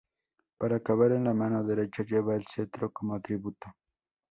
[0.57, 3.69] Para acabar, en la mano derecha lleva el cetro, como atributo.